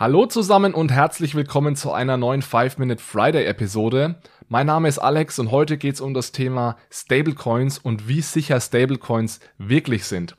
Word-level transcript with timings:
Hallo 0.00 0.26
zusammen 0.26 0.74
und 0.74 0.92
herzlich 0.92 1.34
willkommen 1.34 1.74
zu 1.74 1.90
einer 1.90 2.16
neuen 2.16 2.40
5-Minute 2.40 3.02
Friday 3.02 3.46
Episode. 3.46 4.14
Mein 4.46 4.66
Name 4.66 4.86
ist 4.86 5.00
Alex 5.00 5.40
und 5.40 5.50
heute 5.50 5.76
geht 5.76 5.94
es 5.94 6.00
um 6.00 6.14
das 6.14 6.30
Thema 6.30 6.76
Stablecoins 6.88 7.78
und 7.78 8.06
wie 8.06 8.20
sicher 8.20 8.60
Stablecoins 8.60 9.40
wirklich 9.58 10.04
sind. 10.04 10.36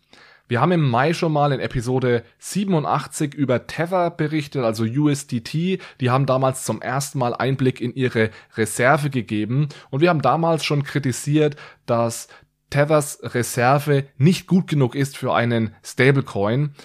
Wir 0.47 0.61
haben 0.61 0.71
im 0.71 0.89
Mai 0.89 1.13
schon 1.13 1.33
mal 1.33 1.51
in 1.51 1.59
Episode 1.59 2.23
87 2.37 3.33
über 3.33 3.67
Tether 3.67 4.11
berichtet, 4.11 4.63
also 4.63 4.85
USDT. 4.85 5.81
Die 5.99 6.09
haben 6.09 6.25
damals 6.25 6.63
zum 6.63 6.81
ersten 6.81 7.19
Mal 7.19 7.35
Einblick 7.35 7.81
in 7.81 7.93
ihre 7.93 8.29
Reserve 8.55 9.09
gegeben 9.09 9.67
und 9.89 9.99
wir 9.99 10.07
haben 10.07 10.21
damals 10.21 10.63
schon 10.63 10.83
kritisiert, 10.83 11.57
dass 11.85 12.29
Tethers 12.69 13.19
Reserve 13.23 14.05
nicht 14.17 14.47
gut 14.47 14.67
genug 14.67 14.95
ist 14.95 15.17
für 15.17 15.33
einen 15.33 15.75
Stablecoin. 15.83 16.75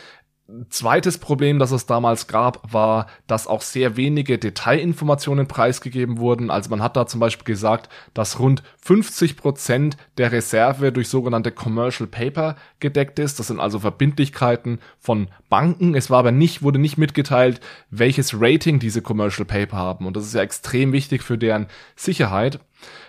Zweites 0.69 1.19
Problem, 1.19 1.59
das 1.59 1.71
es 1.71 1.87
damals 1.87 2.27
gab, 2.27 2.73
war, 2.73 3.07
dass 3.27 3.47
auch 3.47 3.63
sehr 3.63 3.97
wenige 3.97 4.39
Detailinformationen 4.39 5.49
preisgegeben 5.49 6.19
wurden. 6.19 6.51
Also 6.51 6.71
man 6.71 6.83
hat 6.83 6.97
da 6.97 7.07
zum 7.07 7.21
Beispiel 7.21 7.45
gesagt, 7.45 7.89
dass 8.13 8.39
rund 8.39 8.63
50 8.83 9.37
Prozent 9.37 9.97
der 10.19 10.33
Reserve 10.33 10.93
durch 10.93 11.09
sogenannte 11.09 11.51
Commercial 11.51 12.07
Paper 12.07 12.57
gedeckt 12.79 13.19
ist. 13.19 13.39
Das 13.39 13.49
sind 13.49 13.61
also 13.61 13.81
Verbindlichkeiten 13.81 14.81
von 14.99 15.29
Banken. 15.49 15.95
Es 15.95 16.11
war 16.11 16.19
aber 16.19 16.33
nicht, 16.33 16.63
wurde 16.63 16.79
nicht 16.79 16.99
mitgeteilt, 16.99 17.61
welches 17.91 18.35
Rating 18.39 18.79
diese 18.79 19.03
Commercial 19.03 19.47
Paper 19.47 19.77
haben. 19.77 20.07
Und 20.07 20.17
das 20.17 20.27
ist 20.27 20.35
ja 20.35 20.43
extrem 20.43 20.93
wichtig 20.93 21.23
für 21.23 21.39
deren 21.39 21.69
Sicherheit. 21.97 22.61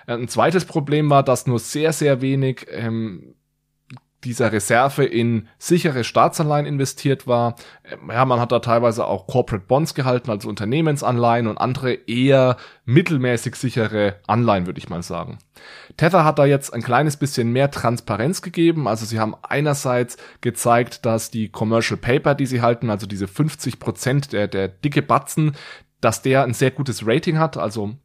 Ein 0.07 0.27
zweites 0.27 0.65
Problem 0.65 1.09
war, 1.09 1.23
dass 1.23 1.47
nur 1.47 1.59
sehr, 1.59 1.91
sehr 1.93 2.21
wenig 2.21 2.67
ähm, 2.69 3.35
dieser 4.25 4.51
Reserve 4.51 5.05
in 5.05 5.47
sichere 5.57 6.03
Staatsanleihen 6.03 6.65
investiert 6.65 7.27
war. 7.27 7.55
Ja, 8.09 8.25
man 8.25 8.39
hat 8.39 8.51
da 8.51 8.59
teilweise 8.59 9.05
auch 9.05 9.27
Corporate 9.27 9.65
Bonds 9.65 9.93
gehalten, 9.93 10.31
also 10.31 10.49
Unternehmensanleihen 10.49 11.47
und 11.47 11.57
andere 11.57 11.93
eher 11.93 12.57
mittelmäßig 12.85 13.55
sichere 13.55 14.15
Anleihen, 14.27 14.65
würde 14.65 14.79
ich 14.79 14.89
mal 14.89 15.03
sagen. 15.03 15.37
Tether 15.97 16.25
hat 16.25 16.39
da 16.39 16.45
jetzt 16.45 16.73
ein 16.73 16.81
kleines 16.81 17.17
bisschen 17.17 17.51
mehr 17.51 17.71
Transparenz 17.71 18.41
gegeben. 18.41 18.87
Also 18.87 19.05
sie 19.05 19.19
haben 19.19 19.35
einerseits 19.43 20.17
gezeigt, 20.41 21.05
dass 21.05 21.31
die 21.31 21.49
Commercial 21.49 21.97
Paper, 21.97 22.35
die 22.35 22.47
sie 22.47 22.61
halten, 22.61 22.89
also 22.89 23.07
diese 23.07 23.27
50 23.27 23.79
Prozent 23.79 24.33
der, 24.33 24.47
der 24.47 24.67
dicke 24.67 25.01
Batzen, 25.01 25.55
dass 26.01 26.21
der 26.21 26.43
ein 26.43 26.53
sehr 26.53 26.71
gutes 26.71 27.05
Rating 27.07 27.39
hat. 27.39 27.57
Also 27.57 27.95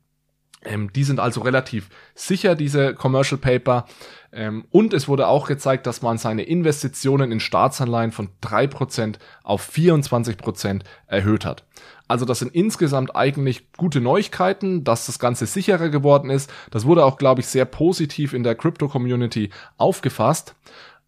ähm, 0.62 0.92
die 0.92 1.04
sind 1.04 1.20
also 1.20 1.40
relativ 1.40 1.88
sicher, 2.14 2.54
diese 2.54 2.94
Commercial 2.94 3.38
Paper. 3.38 3.86
Ähm, 4.32 4.66
und 4.70 4.92
es 4.92 5.08
wurde 5.08 5.26
auch 5.26 5.46
gezeigt, 5.46 5.86
dass 5.86 6.02
man 6.02 6.18
seine 6.18 6.42
Investitionen 6.42 7.32
in 7.32 7.40
Staatsanleihen 7.40 8.12
von 8.12 8.30
drei 8.40 8.66
Prozent 8.66 9.18
auf 9.42 9.62
24 9.62 10.36
Prozent 10.36 10.84
erhöht 11.06 11.44
hat. 11.44 11.64
Also 12.08 12.24
das 12.24 12.40
sind 12.40 12.54
insgesamt 12.54 13.14
eigentlich 13.16 13.72
gute 13.72 14.00
Neuigkeiten, 14.00 14.84
dass 14.84 15.06
das 15.06 15.18
Ganze 15.18 15.46
sicherer 15.46 15.88
geworden 15.88 16.28
ist. 16.28 16.52
Das 16.70 16.84
wurde 16.84 17.04
auch, 17.04 17.16
glaube 17.16 17.40
ich, 17.40 17.46
sehr 17.46 17.64
positiv 17.64 18.34
in 18.34 18.42
der 18.42 18.54
Crypto-Community 18.54 19.50
aufgefasst. 19.76 20.56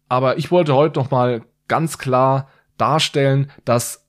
Aber 0.09 0.37
ich 0.37 0.49
wollte 0.49 0.73
heute 0.75 0.99
nochmal 0.99 1.43
ganz 1.67 1.97
klar 1.97 2.47
darstellen, 2.77 3.51
dass 3.65 4.07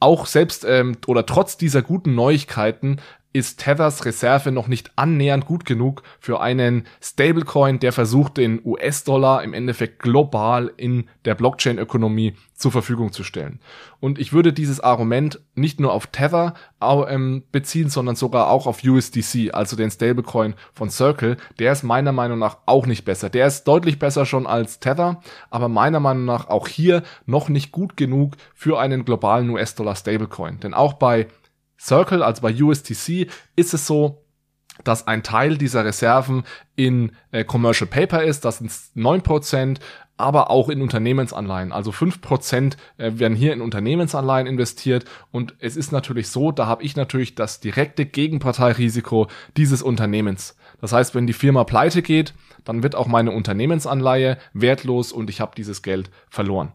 auch 0.00 0.26
selbst 0.26 0.64
ähm, 0.64 0.96
oder 1.06 1.24
trotz 1.24 1.56
dieser 1.56 1.82
guten 1.82 2.14
Neuigkeiten 2.14 2.98
ist 3.32 3.60
Tethers 3.60 4.04
Reserve 4.04 4.52
noch 4.52 4.68
nicht 4.68 4.92
annähernd 4.96 5.46
gut 5.46 5.64
genug 5.64 6.02
für 6.20 6.40
einen 6.40 6.86
Stablecoin, 7.00 7.78
der 7.78 7.92
versucht, 7.92 8.36
den 8.36 8.60
US-Dollar 8.64 9.42
im 9.42 9.54
Endeffekt 9.54 10.00
global 10.00 10.72
in 10.76 11.08
der 11.24 11.34
Blockchain-Ökonomie 11.34 12.34
zur 12.54 12.72
Verfügung 12.72 13.12
zu 13.12 13.24
stellen. 13.24 13.58
Und 14.00 14.18
ich 14.18 14.32
würde 14.32 14.52
dieses 14.52 14.80
Argument 14.80 15.40
nicht 15.54 15.80
nur 15.80 15.92
auf 15.92 16.06
Tether 16.06 16.54
ähm, 16.80 17.42
beziehen, 17.50 17.88
sondern 17.88 18.16
sogar 18.16 18.50
auch 18.50 18.66
auf 18.66 18.84
USDC, 18.84 19.52
also 19.52 19.76
den 19.76 19.90
Stablecoin 19.90 20.54
von 20.72 20.90
Circle. 20.90 21.36
Der 21.58 21.72
ist 21.72 21.82
meiner 21.82 22.12
Meinung 22.12 22.38
nach 22.38 22.58
auch 22.66 22.86
nicht 22.86 23.04
besser. 23.04 23.30
Der 23.30 23.46
ist 23.46 23.64
deutlich 23.64 23.98
besser 23.98 24.26
schon 24.26 24.46
als 24.46 24.78
Tether, 24.78 25.20
aber 25.50 25.68
meiner 25.68 26.00
Meinung 26.00 26.24
nach 26.24 26.48
auch 26.48 26.68
hier 26.68 27.02
noch 27.26 27.48
nicht 27.48 27.72
gut 27.72 27.96
genug 27.96 28.36
für 28.54 28.78
einen 28.78 29.04
globalen 29.04 29.50
US-Dollar 29.50 29.96
Stablecoin. 29.96 30.60
Denn 30.60 30.74
auch 30.74 30.94
bei 30.94 31.26
Circle, 31.82 32.22
also 32.22 32.42
bei 32.42 32.54
USTC, 32.54 33.28
ist 33.56 33.74
es 33.74 33.86
so, 33.86 34.22
dass 34.84 35.06
ein 35.06 35.22
Teil 35.22 35.58
dieser 35.58 35.84
Reserven 35.84 36.44
in 36.76 37.12
äh, 37.30 37.44
Commercial 37.44 37.88
Paper 37.88 38.22
ist, 38.22 38.44
das 38.44 38.58
sind 38.58 38.70
9%, 38.70 39.78
aber 40.16 40.50
auch 40.50 40.68
in 40.68 40.80
Unternehmensanleihen. 40.80 41.72
Also 41.72 41.90
5% 41.90 42.76
äh, 42.96 43.18
werden 43.18 43.36
hier 43.36 43.52
in 43.52 43.60
Unternehmensanleihen 43.60 44.46
investiert 44.46 45.04
und 45.30 45.54
es 45.58 45.76
ist 45.76 45.92
natürlich 45.92 46.28
so, 46.28 46.52
da 46.52 46.66
habe 46.66 46.84
ich 46.84 46.96
natürlich 46.96 47.34
das 47.34 47.60
direkte 47.60 48.06
Gegenparteirisiko 48.06 49.28
dieses 49.56 49.82
Unternehmens. 49.82 50.56
Das 50.80 50.92
heißt, 50.92 51.14
wenn 51.14 51.26
die 51.26 51.32
Firma 51.32 51.64
pleite 51.64 52.02
geht, 52.02 52.34
dann 52.64 52.82
wird 52.82 52.94
auch 52.94 53.08
meine 53.08 53.32
Unternehmensanleihe 53.32 54.38
wertlos 54.52 55.12
und 55.12 55.30
ich 55.30 55.40
habe 55.40 55.52
dieses 55.56 55.82
Geld 55.82 56.10
verloren. 56.30 56.72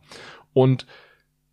Und 0.53 0.85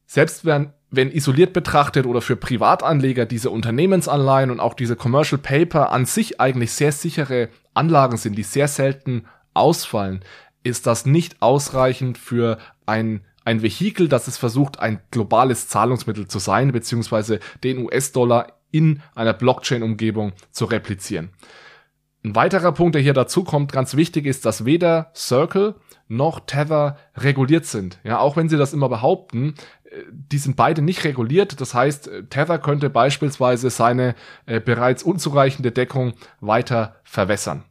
selbst 0.07 0.45
wenn 0.45 0.73
wenn 0.97 1.11
isoliert 1.11 1.53
betrachtet 1.53 2.07
oder 2.07 2.21
für 2.21 2.37
Privatanleger 2.37 3.27
diese 3.27 3.51
Unternehmensanleihen 3.51 4.51
und 4.51 4.61
auch 4.61 4.75
diese 4.75 4.97
Commercial 4.97 5.41
Paper 5.41 5.93
an 5.93 6.07
sich 6.07 6.41
eigentlich 6.41 6.73
sehr 6.73 6.93
sichere 6.93 7.49
Anlagen 7.75 8.17
sind, 8.17 8.37
die 8.37 8.43
sehr 8.43 8.69
selten 8.69 9.27
ausfallen, 9.55 10.21
ist 10.63 10.87
das 10.87 11.07
nicht 11.07 11.41
ausreichend 11.41 12.19
für 12.19 12.59
ein 12.87 13.21
ein 13.45 13.63
Vehikel, 13.63 14.09
das 14.09 14.27
es 14.27 14.39
versucht, 14.39 14.81
ein 14.81 15.01
globales 15.11 15.69
Zahlungsmittel 15.69 16.27
zu 16.29 16.39
sein, 16.39 16.73
beziehungsweise 16.73 17.41
den 17.63 17.79
US-Dollar 17.79 18.59
in 18.71 19.03
einer 19.15 19.35
Blockchain-Umgebung 19.35 20.33
zu 20.51 20.65
replizieren. 20.65 21.31
Ein 22.25 22.35
weiterer 22.35 22.73
Punkt, 22.73 22.95
der 22.95 23.03
hier 23.03 23.13
dazu 23.13 23.45
kommt, 23.45 23.71
ganz 23.71 23.97
wichtig 23.97 24.25
ist, 24.25 24.47
dass 24.47 24.65
weder 24.65 25.11
Circle 25.15 25.75
noch 26.09 26.41
Tether 26.41 26.97
reguliert 27.17 27.67
sind. 27.67 27.99
Ja, 28.03 28.19
auch 28.19 28.37
wenn 28.37 28.49
sie 28.49 28.57
das 28.57 28.73
immer 28.73 28.89
behaupten, 28.89 29.55
die 30.11 30.39
sind 30.39 30.57
beide 30.57 30.83
nicht 30.83 31.05
reguliert. 31.05 31.61
Das 31.61 31.75
heißt, 31.75 32.11
Tether 32.31 32.59
könnte 32.59 32.91
beispielsweise 32.91 33.71
seine 33.71 34.15
äh, 34.47 34.61
bereits 34.61 35.03
unzureichende 35.03 35.71
Deckung 35.71 36.15
weiter 36.41 36.97
verwässern. 37.05 37.65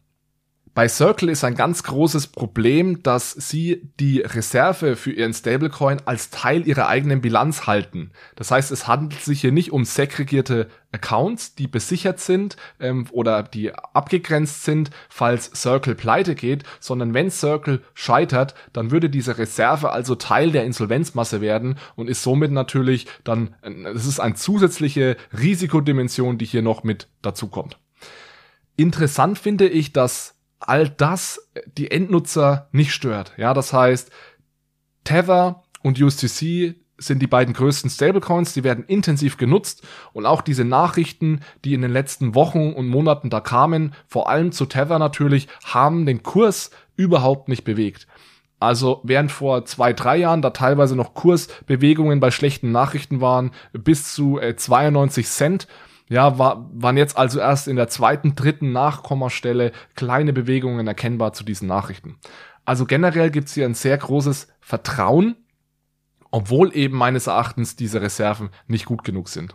Bei 0.75 0.87
Circle 0.87 1.29
ist 1.29 1.43
ein 1.43 1.53
ganz 1.53 1.83
großes 1.83 2.27
Problem, 2.27 3.03
dass 3.03 3.29
sie 3.31 3.91
die 3.99 4.21
Reserve 4.21 4.95
für 4.95 5.11
ihren 5.11 5.31
Stablecoin 5.31 6.01
als 6.05 6.31
Teil 6.31 6.67
ihrer 6.67 6.87
eigenen 6.87 7.21
Bilanz 7.21 7.67
halten. 7.67 8.09
Das 8.35 8.49
heißt, 8.49 8.71
es 8.71 8.87
handelt 8.87 9.21
sich 9.21 9.41
hier 9.41 9.51
nicht 9.51 9.71
um 9.71 9.85
segregierte 9.85 10.69
Accounts, 10.91 11.53
die 11.53 11.67
besichert 11.67 12.19
sind 12.19 12.57
ähm, 12.79 13.05
oder 13.11 13.43
die 13.43 13.71
abgegrenzt 13.71 14.63
sind, 14.63 14.89
falls 15.09 15.51
Circle 15.53 15.93
pleite 15.93 16.33
geht, 16.33 16.63
sondern 16.79 17.13
wenn 17.13 17.29
Circle 17.29 17.83
scheitert, 17.93 18.55
dann 18.73 18.89
würde 18.89 19.11
diese 19.11 19.37
Reserve 19.37 19.91
also 19.91 20.15
Teil 20.15 20.51
der 20.51 20.65
Insolvenzmasse 20.65 21.39
werden 21.39 21.77
und 21.95 22.09
ist 22.09 22.23
somit 22.23 22.51
natürlich 22.51 23.05
dann, 23.23 23.53
es 23.93 24.07
ist 24.07 24.19
eine 24.19 24.33
zusätzliche 24.33 25.17
Risikodimension, 25.39 26.39
die 26.39 26.45
hier 26.45 26.63
noch 26.63 26.83
mit 26.83 27.09
dazu 27.21 27.47
kommt. 27.47 27.77
Interessant 28.75 29.37
finde 29.37 29.67
ich, 29.67 29.93
dass 29.93 30.32
all 30.69 30.89
das 30.89 31.49
die 31.77 31.91
Endnutzer 31.91 32.67
nicht 32.71 32.93
stört. 32.93 33.33
Ja, 33.37 33.53
das 33.53 33.73
heißt, 33.73 34.11
Tether 35.03 35.63
und 35.81 36.01
USDC 36.01 36.75
sind 36.97 37.21
die 37.21 37.27
beiden 37.27 37.53
größten 37.53 37.89
Stablecoins, 37.89 38.53
die 38.53 38.63
werden 38.63 38.85
intensiv 38.85 39.37
genutzt 39.37 39.85
und 40.13 40.25
auch 40.25 40.41
diese 40.41 40.63
Nachrichten, 40.63 41.41
die 41.65 41.73
in 41.73 41.81
den 41.81 41.91
letzten 41.91 42.35
Wochen 42.35 42.71
und 42.71 42.87
Monaten 42.87 43.29
da 43.29 43.39
kamen, 43.39 43.93
vor 44.07 44.29
allem 44.29 44.51
zu 44.51 44.65
Tether 44.65 44.99
natürlich, 44.99 45.47
haben 45.63 46.05
den 46.05 46.23
Kurs 46.23 46.71
überhaupt 46.95 47.49
nicht 47.49 47.63
bewegt. 47.63 48.07
Also 48.59 49.01
während 49.03 49.31
vor 49.31 49.65
zwei, 49.65 49.91
drei 49.91 50.17
Jahren 50.17 50.41
da 50.41 50.51
teilweise 50.51 50.95
noch 50.95 51.13
Kursbewegungen 51.13 52.21
bei 52.21 52.31
schlechten 52.31 52.71
Nachrichten 52.71 53.19
waren, 53.19 53.51
bis 53.73 54.13
zu 54.13 54.39
äh, 54.39 54.55
92 54.55 55.27
Cent, 55.27 55.67
ja, 56.09 56.37
war, 56.37 56.69
waren 56.73 56.97
jetzt 56.97 57.17
also 57.17 57.39
erst 57.39 57.67
in 57.67 57.75
der 57.75 57.87
zweiten, 57.87 58.35
dritten 58.35 58.71
Nachkommastelle 58.71 59.71
kleine 59.95 60.33
Bewegungen 60.33 60.87
erkennbar 60.87 61.33
zu 61.33 61.43
diesen 61.43 61.67
Nachrichten. 61.67 62.17
Also 62.65 62.85
generell 62.85 63.29
gibt 63.29 63.47
es 63.47 63.53
hier 63.53 63.65
ein 63.65 63.73
sehr 63.73 63.97
großes 63.97 64.47
Vertrauen 64.61 65.35
obwohl 66.33 66.75
eben 66.75 66.97
meines 66.97 67.27
Erachtens 67.27 67.75
diese 67.75 68.01
Reserven 68.01 68.49
nicht 68.65 68.85
gut 68.85 69.03
genug 69.03 69.29
sind. 69.29 69.53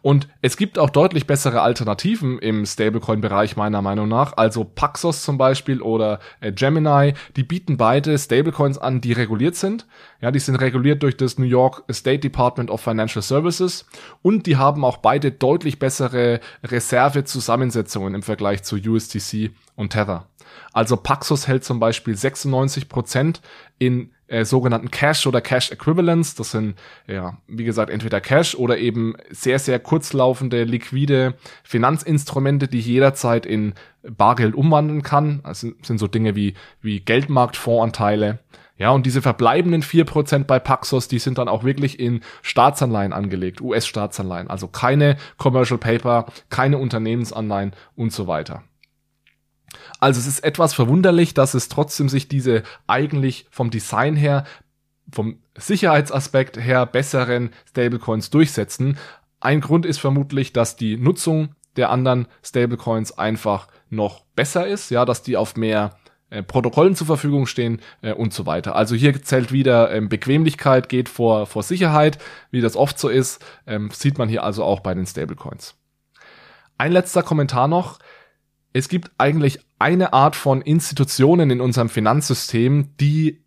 Und 0.00 0.28
es 0.42 0.56
gibt 0.56 0.78
auch 0.78 0.88
deutlich 0.88 1.26
bessere 1.26 1.60
Alternativen 1.60 2.38
im 2.38 2.64
Stablecoin-Bereich 2.64 3.56
meiner 3.56 3.82
Meinung 3.82 4.08
nach, 4.08 4.36
also 4.36 4.62
Paxos 4.62 5.24
zum 5.24 5.38
Beispiel 5.38 5.82
oder 5.82 6.20
äh, 6.40 6.52
Gemini, 6.52 7.14
die 7.34 7.42
bieten 7.42 7.76
beide 7.76 8.16
Stablecoins 8.16 8.78
an, 8.78 9.00
die 9.00 9.12
reguliert 9.12 9.56
sind. 9.56 9.88
Ja, 10.20 10.30
die 10.30 10.38
sind 10.38 10.54
reguliert 10.54 11.02
durch 11.02 11.16
das 11.16 11.36
New 11.36 11.46
York 11.46 11.82
State 11.90 12.20
Department 12.20 12.70
of 12.70 12.80
Financial 12.80 13.22
Services 13.22 13.86
und 14.22 14.46
die 14.46 14.56
haben 14.56 14.84
auch 14.84 14.98
beide 14.98 15.32
deutlich 15.32 15.80
bessere 15.80 16.38
Reservezusammensetzungen 16.62 18.14
im 18.14 18.22
Vergleich 18.22 18.62
zu 18.62 18.76
USDC 18.76 19.50
und 19.74 19.94
Tether. 19.94 20.28
Also 20.72 20.96
Paxos 20.96 21.48
hält 21.48 21.64
zum 21.64 21.80
Beispiel 21.80 22.14
96% 22.14 23.40
in 23.78 24.12
äh, 24.30 24.44
sogenannten 24.44 24.90
Cash 24.90 25.26
oder 25.26 25.40
Cash 25.40 25.72
Equivalents. 25.72 26.36
Das 26.36 26.52
sind, 26.52 26.76
ja, 27.06 27.36
wie 27.48 27.64
gesagt, 27.64 27.90
entweder 27.90 28.20
Cash 28.20 28.54
oder 28.54 28.78
eben 28.78 29.14
sehr, 29.30 29.58
sehr 29.58 29.80
kurzlaufende, 29.80 30.62
liquide 30.64 31.34
Finanzinstrumente, 31.64 32.68
die 32.68 32.78
ich 32.78 32.86
jederzeit 32.86 33.44
in 33.44 33.74
Bargeld 34.02 34.54
umwandeln 34.54 35.02
kann. 35.02 35.40
Also 35.42 35.72
sind 35.82 35.98
so 35.98 36.06
Dinge 36.06 36.36
wie, 36.36 36.54
wie 36.80 37.00
Geldmarktfondsanteile. 37.00 38.38
Ja, 38.78 38.90
und 38.92 39.04
diese 39.04 39.20
verbleibenden 39.20 39.82
vier 39.82 40.06
Prozent 40.06 40.46
bei 40.46 40.58
Paxos, 40.58 41.06
die 41.06 41.18
sind 41.18 41.36
dann 41.36 41.48
auch 41.48 41.64
wirklich 41.64 42.00
in 42.00 42.20
Staatsanleihen 42.40 43.12
angelegt, 43.12 43.60
US-Staatsanleihen. 43.60 44.48
Also 44.48 44.68
keine 44.68 45.16
Commercial 45.36 45.76
Paper, 45.76 46.24
keine 46.48 46.78
Unternehmensanleihen 46.78 47.72
und 47.94 48.12
so 48.12 48.26
weiter. 48.26 48.62
Also 49.98 50.20
es 50.20 50.26
ist 50.26 50.40
etwas 50.40 50.74
verwunderlich, 50.74 51.34
dass 51.34 51.54
es 51.54 51.68
trotzdem 51.68 52.08
sich 52.08 52.28
diese 52.28 52.62
eigentlich 52.86 53.46
vom 53.50 53.70
Design 53.70 54.16
her, 54.16 54.44
vom 55.12 55.38
Sicherheitsaspekt 55.56 56.56
her 56.56 56.86
besseren 56.86 57.50
Stablecoins 57.68 58.30
durchsetzen. 58.30 58.98
Ein 59.40 59.60
Grund 59.60 59.86
ist 59.86 59.98
vermutlich, 59.98 60.52
dass 60.52 60.76
die 60.76 60.96
Nutzung 60.96 61.54
der 61.76 61.90
anderen 61.90 62.26
Stablecoins 62.42 63.16
einfach 63.16 63.68
noch 63.88 64.24
besser 64.36 64.66
ist, 64.66 64.90
ja, 64.90 65.04
dass 65.04 65.22
die 65.22 65.36
auf 65.36 65.56
mehr 65.56 65.96
äh, 66.30 66.42
Protokollen 66.42 66.94
zur 66.94 67.06
Verfügung 67.06 67.46
stehen 67.46 67.80
äh, 68.02 68.12
und 68.12 68.32
so 68.32 68.46
weiter. 68.46 68.76
Also 68.76 68.94
hier 68.94 69.20
zählt 69.22 69.50
wieder 69.50 69.90
ähm, 69.92 70.08
Bequemlichkeit 70.08 70.88
geht 70.88 71.08
vor, 71.08 71.46
vor 71.46 71.62
Sicherheit, 71.62 72.18
wie 72.50 72.60
das 72.60 72.76
oft 72.76 72.98
so 72.98 73.08
ist, 73.08 73.44
ähm, 73.66 73.90
sieht 73.92 74.16
man 74.18 74.28
hier 74.28 74.44
also 74.44 74.64
auch 74.64 74.80
bei 74.80 74.94
den 74.94 75.06
Stablecoins. 75.06 75.74
Ein 76.78 76.92
letzter 76.92 77.22
Kommentar 77.22 77.68
noch. 77.68 77.98
Es 78.72 78.88
gibt 78.88 79.10
eigentlich 79.18 79.58
eine 79.78 80.12
Art 80.12 80.36
von 80.36 80.62
Institutionen 80.62 81.50
in 81.50 81.60
unserem 81.60 81.88
Finanzsystem, 81.88 82.96
die 83.00 83.42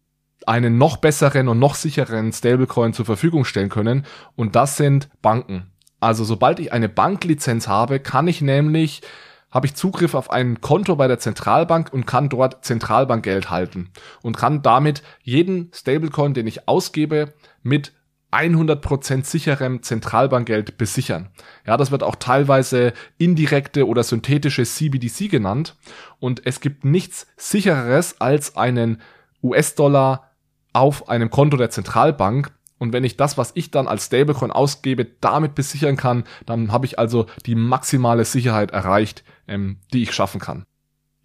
einen 0.46 0.78
noch 0.78 0.98
besseren 0.98 1.48
und 1.48 1.60
noch 1.60 1.76
sicheren 1.76 2.34
Stablecoin 2.34 2.94
zur 2.94 3.06
Verfügung 3.06 3.46
stellen 3.46 3.70
können 3.70 4.06
und 4.36 4.56
das 4.56 4.76
sind 4.76 5.10
Banken. 5.22 5.72
Also 6.02 6.26
sobald 6.26 6.60
ich 6.60 6.74
eine 6.74 6.90
Banklizenz 6.90 7.70
habe, 7.70 8.02
kann 8.02 8.28
ich 8.28 8.42
nämlich 8.42 9.02
habe 9.50 9.68
ich 9.68 9.76
Zugriff 9.76 10.16
auf 10.16 10.32
ein 10.32 10.62
Konto 10.62 10.96
bei 10.96 11.08
der 11.08 11.20
Zentralbank 11.20 11.94
und 11.94 12.08
kann 12.08 12.28
dort 12.28 12.66
Zentralbankgeld 12.66 13.52
halten 13.52 13.92
und 14.24 14.36
kann 14.36 14.64
damit 14.64 15.04
jeden 15.22 15.72
Stablecoin, 15.74 16.34
den 16.34 16.48
ich 16.48 16.68
ausgebe, 16.68 17.34
mit 17.62 17.94
100% 18.34 19.26
sicherem 19.26 19.84
Zentralbankgeld 19.84 20.78
besichern. 20.78 21.30
Ja, 21.66 21.78
das 21.78 21.92
wird 21.92 22.04
auch 22.04 22.16
teilweise 22.16 22.94
indirekte 23.18 23.88
oder 23.88 24.04
synthetische 24.04 24.64
CBDC 24.64 25.30
genannt 25.30 25.76
und 26.20 26.46
es 26.46 26.60
gibt 26.60 26.86
nichts 26.86 27.28
sichereres 27.38 28.20
als 28.20 28.58
einen 28.58 29.02
US-Dollar 29.42 30.32
auf 30.74 31.10
einem 31.10 31.30
Konto 31.30 31.58
der 31.58 31.70
Zentralbank, 31.70 32.52
und 32.84 32.92
wenn 32.92 33.06
ich 33.06 33.16
das, 33.16 33.38
was 33.38 33.52
ich 33.56 33.72
dann 33.72 33.88
als 33.88 34.08
Stablecoin 34.08 34.52
ausgebe, 34.52 35.06
damit 35.22 35.56
besichern 35.56 35.96
kann, 35.96 36.26
dann 36.46 36.74
habe 36.74 36.86
ich 36.86 37.00
also 37.00 37.28
die 37.46 37.56
maximale 37.56 38.26
Sicherheit 38.26 38.72
erreicht, 38.72 39.24
ähm, 39.48 39.78
die 39.94 40.04
ich 40.04 40.12
schaffen 40.12 40.42
kann. 40.42 40.66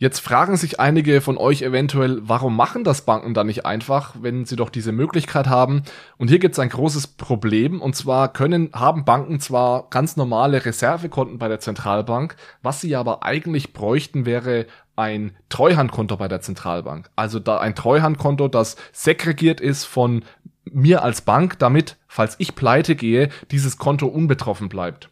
Jetzt 0.01 0.21
fragen 0.21 0.57
sich 0.57 0.79
einige 0.79 1.21
von 1.21 1.37
euch 1.37 1.63
eventuell, 1.63 2.21
warum 2.23 2.55
machen 2.55 2.85
das 2.85 3.03
Banken 3.03 3.35
dann 3.35 3.49
nicht 3.49 3.67
einfach, 3.67 4.15
wenn 4.21 4.45
sie 4.45 4.55
doch 4.55 4.71
diese 4.71 4.93
Möglichkeit 4.93 5.49
haben? 5.49 5.83
Und 6.19 6.29
hier 6.29 6.39
gibt 6.39 6.53
es 6.53 6.61
ein 6.61 6.69
großes 6.69 7.09
Problem, 7.09 7.83
und 7.83 7.97
zwar 7.97 8.33
können, 8.33 8.71
haben 8.73 9.05
Banken 9.05 9.41
zwar 9.41 9.91
ganz 9.91 10.17
normale 10.17 10.65
Reservekonten 10.65 11.39
bei 11.39 11.49
der 11.49 11.59
Zentralbank, 11.59 12.37
was 12.63 12.81
sie 12.81 12.95
aber 12.95 13.25
eigentlich 13.25 13.73
bräuchten, 13.73 14.25
wäre 14.25 14.67
ein 14.95 15.37
Treuhandkonto 15.49 16.17
bei 16.17 16.29
der 16.29 16.43
Zentralbank. 16.43 17.11
Also 17.17 17.41
da 17.41 17.59
ein 17.59 17.75
Treuhandkonto, 17.75 18.47
das 18.47 18.77
segregiert 18.93 19.61
ist 19.61 19.85
von 19.85 20.23
mir 20.65 21.03
als 21.03 21.23
Bank, 21.23 21.59
damit, 21.59 21.97
falls 22.07 22.37
ich 22.39 22.55
pleite 22.55 22.95
gehe, 22.95 23.31
dieses 23.51 23.79
Konto 23.79 24.07
unbetroffen 24.07 24.69
bleibt. 24.69 25.11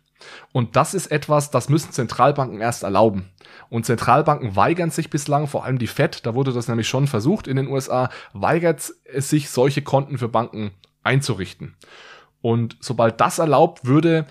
Und 0.52 0.76
das 0.76 0.94
ist 0.94 1.08
etwas, 1.08 1.50
das 1.50 1.68
müssen 1.68 1.92
Zentralbanken 1.92 2.60
erst 2.60 2.82
erlauben. 2.82 3.30
Und 3.68 3.86
Zentralbanken 3.86 4.56
weigern 4.56 4.90
sich 4.90 5.10
bislang, 5.10 5.46
vor 5.46 5.64
allem 5.64 5.78
die 5.78 5.86
Fed, 5.86 6.26
da 6.26 6.34
wurde 6.34 6.52
das 6.52 6.68
nämlich 6.68 6.88
schon 6.88 7.06
versucht 7.06 7.46
in 7.46 7.56
den 7.56 7.68
USA, 7.68 8.10
weigert 8.32 8.92
es 9.04 9.28
sich, 9.28 9.50
solche 9.50 9.82
Konten 9.82 10.18
für 10.18 10.28
Banken 10.28 10.72
einzurichten. 11.02 11.76
Und 12.40 12.76
sobald 12.80 13.20
das 13.20 13.38
erlaubt 13.38 13.86
würde, 13.86 14.26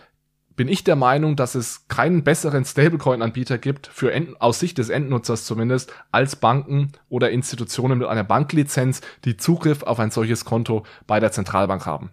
bin 0.56 0.68
ich 0.70 0.84
der 0.84 0.96
Meinung, 0.96 1.36
dass 1.36 1.56
es 1.56 1.88
keinen 1.88 2.24
besseren 2.24 2.64
Stablecoin-Anbieter 2.64 3.58
gibt, 3.58 3.88
für 3.88 4.14
End 4.14 4.40
aus 4.42 4.60
Sicht 4.60 4.78
des 4.78 4.90
Endnutzers 4.90 5.46
zumindest, 5.46 5.92
als 6.12 6.38
Banken 6.38 6.94
oder 7.10 7.32
Institutionen 7.32 7.98
mit 7.98 8.08
einer 8.08 8.24
Banklizenz, 8.24 9.02
die 9.26 9.36
Zugriff 9.36 9.84
auf 9.84 10.00
ein 10.00 10.12
solches 10.12 10.46
Konto 10.46 10.86
bei 11.08 11.20
der 11.20 11.32
Zentralbank 11.32 11.86
haben. 11.86 12.12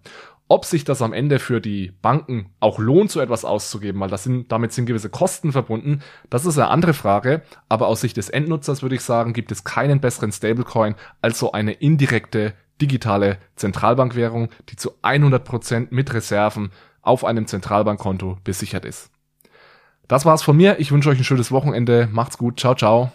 Ob 0.52 0.66
sich 0.66 0.84
das 0.84 1.00
am 1.00 1.14
Ende 1.14 1.38
für 1.38 1.62
die 1.62 1.94
Banken 2.02 2.50
auch 2.60 2.78
lohnt, 2.78 3.10
so 3.10 3.20
etwas 3.20 3.46
auszugeben, 3.46 3.98
weil 4.02 4.10
das 4.10 4.24
sind, 4.24 4.52
damit 4.52 4.74
sind 4.74 4.84
gewisse 4.84 5.08
Kosten 5.08 5.50
verbunden, 5.50 6.02
das 6.28 6.44
ist 6.44 6.58
eine 6.58 6.68
andere 6.68 6.92
Frage. 6.92 7.40
Aber 7.70 7.86
aus 7.86 8.02
Sicht 8.02 8.18
des 8.18 8.28
Endnutzers 8.28 8.82
würde 8.82 8.96
ich 8.96 9.00
sagen, 9.00 9.32
gibt 9.32 9.50
es 9.50 9.64
keinen 9.64 10.02
besseren 10.02 10.30
Stablecoin 10.30 10.94
als 11.22 11.38
so 11.38 11.52
eine 11.52 11.72
indirekte 11.72 12.52
digitale 12.82 13.38
Zentralbankwährung, 13.56 14.50
die 14.68 14.76
zu 14.76 14.90
100 15.00 15.42
Prozent 15.42 15.90
mit 15.90 16.12
Reserven 16.12 16.70
auf 17.00 17.24
einem 17.24 17.46
Zentralbankkonto 17.46 18.36
besichert 18.44 18.84
ist. 18.84 19.10
Das 20.06 20.26
war's 20.26 20.42
von 20.42 20.54
mir. 20.54 20.78
Ich 20.80 20.92
wünsche 20.92 21.08
euch 21.08 21.18
ein 21.18 21.24
schönes 21.24 21.50
Wochenende. 21.50 22.10
Macht's 22.12 22.36
gut. 22.36 22.60
Ciao, 22.60 22.74
ciao. 22.74 23.10